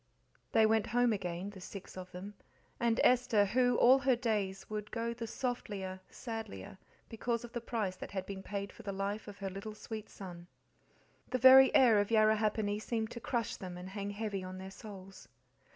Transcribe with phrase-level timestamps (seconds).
[0.51, 2.33] They went home again, the six of them,
[2.79, 7.97] and Esther, who, all her days, "would go the softlier, sadlier" because of the price
[7.97, 10.47] that had been paid for the life of her little sweet son.
[11.29, 15.27] The very air of Yarrahappini seemed to crush them and hang heavy on their souls.